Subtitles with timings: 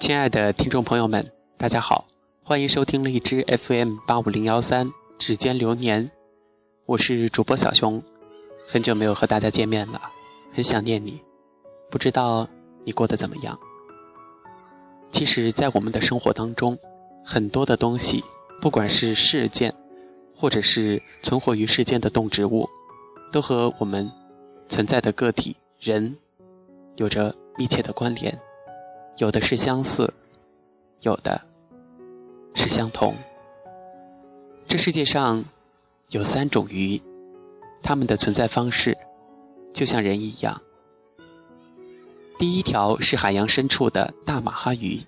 [0.00, 2.06] 亲爱的听众朋友们，大家好，
[2.42, 4.88] 欢迎收听荔枝 FM 八五零幺三
[5.18, 6.06] 《指尖流年》，
[6.86, 8.02] 我是主播小熊，
[8.66, 10.00] 很久没有和大家见面了，
[10.52, 11.20] 很想念你，
[11.90, 12.48] 不知道
[12.84, 13.58] 你过得怎么样？
[15.10, 16.76] 其实，在我们的生活当中，
[17.24, 18.24] 很多的东西，
[18.60, 19.72] 不管是事件，
[20.34, 22.68] 或者是存活于世间的动植物，
[23.30, 24.10] 都和我们
[24.68, 26.16] 存在的个体人
[26.96, 28.36] 有着密切的关联。
[29.18, 30.12] 有的是相似，
[31.02, 31.40] 有的
[32.54, 33.14] 是相同。
[34.66, 35.44] 这世界上
[36.08, 37.00] 有三种鱼，
[37.82, 38.96] 它们的存在方式
[39.72, 40.60] 就像人一样。
[42.38, 45.00] 第一条是海洋深处的大马哈鱼。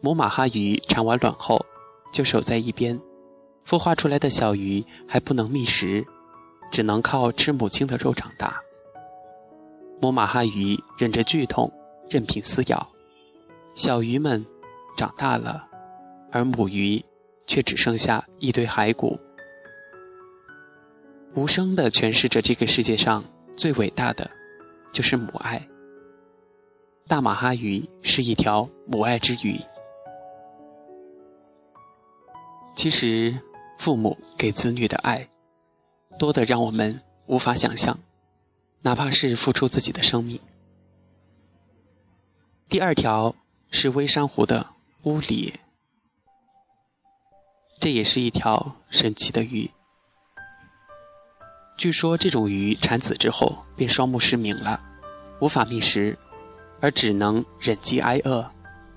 [0.00, 1.64] 母马哈鱼产完卵后
[2.12, 2.98] 就守在一边，
[3.66, 6.06] 孵化出来的小鱼还不能觅食，
[6.70, 8.60] 只能靠吃母亲的肉长大。
[10.00, 11.72] 母马哈鱼忍着剧痛。
[12.08, 12.88] 任凭撕咬，
[13.74, 14.44] 小鱼们
[14.96, 15.66] 长大了，
[16.30, 17.02] 而母鱼
[17.46, 19.18] 却只剩下一堆骸骨，
[21.34, 23.24] 无声地诠释着这个世界上
[23.56, 24.30] 最伟大的，
[24.92, 25.66] 就是母爱。
[27.06, 29.58] 大马哈鱼是一条母爱之鱼。
[32.76, 33.38] 其实，
[33.78, 35.28] 父母给子女的爱，
[36.18, 37.98] 多得让我们无法想象，
[38.82, 40.38] 哪怕是付出自己的生命。
[42.68, 43.34] 第二条
[43.70, 44.70] 是微珊瑚的
[45.02, 45.54] 乌里，
[47.78, 49.70] 这也是一条神奇的鱼。
[51.76, 54.80] 据说这种鱼产子之后便双目失明了，
[55.40, 56.18] 无法觅食，
[56.80, 58.48] 而只能忍饥挨饿。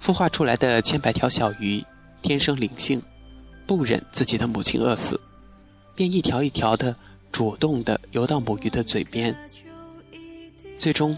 [0.00, 1.82] 孵化出来的千百条小鱼
[2.20, 3.02] 天生灵性，
[3.66, 5.18] 不忍自己的母亲饿死，
[5.96, 6.94] 便一条一条的
[7.32, 9.34] 主动的游到母鱼的嘴边，
[10.78, 11.16] 最终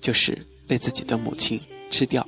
[0.00, 0.46] 就是。
[0.70, 1.60] 被自己的母亲
[1.90, 2.24] 吃掉，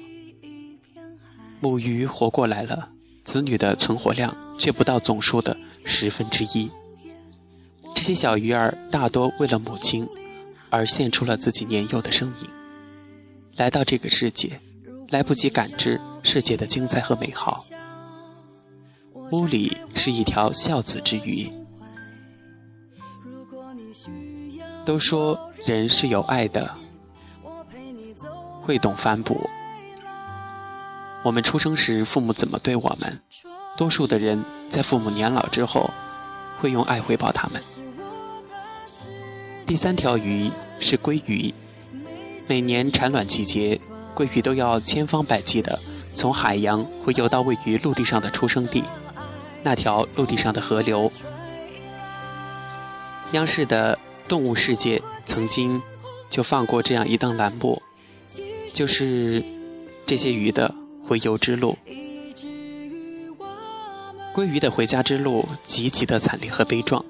[1.61, 2.89] 母鱼活过来了，
[3.23, 6.69] 子女的存活量却不到总数的十分之一。
[7.95, 10.09] 这些小鱼儿大多为了母亲
[10.71, 12.51] 而献出了自己年幼的生命，
[13.55, 14.61] 来到这个世界，
[15.11, 17.65] 来不及感知世界的精彩和美好。
[19.31, 21.49] 屋里是一条孝子之鱼。
[24.85, 26.82] 都说人是有爱的。
[28.63, 29.51] 会懂反哺。
[31.23, 33.21] 我们出生时，父母怎么对我们？
[33.77, 35.91] 多数的人在父母年老之后，
[36.59, 37.63] 会用爱回报他们。
[39.67, 41.53] 第三条鱼是鲑鱼。
[42.49, 43.81] 每年产卵季节，
[44.15, 45.79] 鲑鱼都要千方百计的
[46.15, 48.83] 从海洋回游到位于陆地上的出生地，
[49.63, 51.11] 那条陆地上的河流。
[53.33, 53.97] 央视的
[54.29, 55.81] 《动物世界》曾经
[56.29, 57.81] 就放过这样一档栏目。
[58.73, 59.43] 就是
[60.07, 60.75] 这些鱼的
[61.07, 61.77] 回游之路。
[64.35, 67.05] 鲑鱼的回家之路极其的惨烈和悲壮。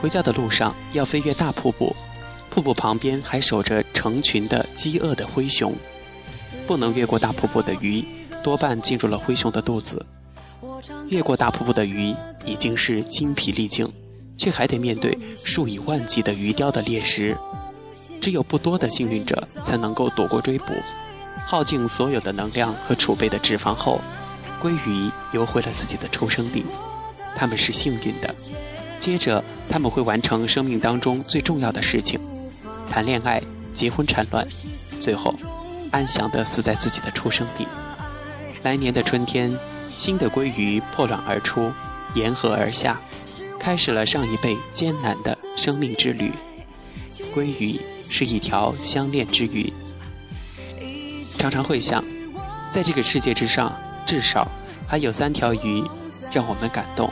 [0.00, 1.96] 回家的路上要飞越大瀑布，
[2.50, 5.74] 瀑布旁边还守着成群的饥饿的灰熊。
[6.66, 8.04] 不能越过大瀑布的鱼，
[8.42, 10.04] 多半进入了灰熊的肚子。
[11.08, 12.14] 越过大瀑布的鱼
[12.44, 13.88] 已经是筋疲力尽，
[14.36, 17.34] 却还得面对数以万计的鱼雕的猎食。
[18.26, 20.74] 只有不多的幸运者才能够躲过追捕，
[21.46, 24.00] 耗尽所有的能量和储备的脂肪后，
[24.60, 26.66] 鲑鱼游回了自己的出生地。
[27.36, 28.34] 他们是幸运的。
[28.98, 32.18] 接着，他们会完成生命当中最重要的事情：
[32.90, 33.40] 谈恋爱、
[33.72, 34.44] 结婚、产卵，
[34.98, 35.32] 最后
[35.92, 37.64] 安详地死在自己的出生地。
[38.64, 39.56] 来年的春天，
[39.96, 41.70] 新的鲑鱼破卵而出，
[42.16, 43.00] 沿河而下，
[43.56, 46.32] 开始了上一辈艰难的生命之旅。
[47.32, 47.80] 鲑鱼。
[48.08, 49.72] 是一条相恋之鱼。
[51.38, 52.02] 常常会想，
[52.70, 53.72] 在这个世界之上，
[54.06, 54.48] 至少
[54.86, 55.82] 还有三条鱼
[56.32, 57.10] 让我们感动。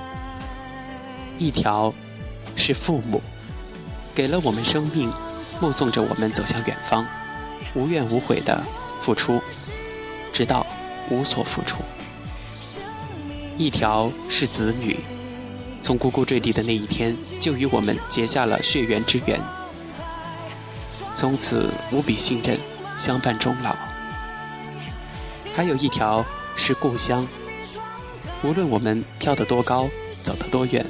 [1.38, 1.92] 一条
[2.56, 3.20] 是父母，
[4.14, 5.12] 给了我们生命，
[5.60, 7.06] 目送着我们走向远方，
[7.74, 8.62] 无怨无悔的
[9.00, 9.40] 付出，
[10.32, 10.66] 直到
[11.10, 11.82] 无所付出。
[13.58, 14.96] 一条是子女，
[15.82, 19.40] 从呱呱坠地的那一天，就与我们结下了血缘之缘。
[21.14, 22.58] 从此无比信任，
[22.96, 23.76] 相伴终老。
[25.54, 26.24] 还有一条
[26.56, 27.26] 是故乡，
[28.42, 30.84] 无论我们飘得多高，走得多远，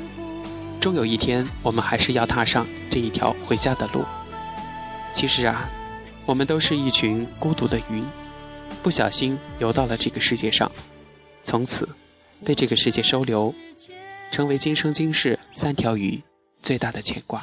[0.81, 4.05] 终有一天我们还是要踏上这一条回家的路。
[5.13, 5.69] 其实啊，
[6.25, 8.03] 我们都是一群孤独的鱼，
[8.83, 10.73] 不小心游到了这个世界上，
[11.43, 11.87] 从此
[12.45, 13.55] 被这个世界收留，
[14.31, 16.23] 成为今生今世三条鱼
[16.63, 17.43] 最大的牵挂。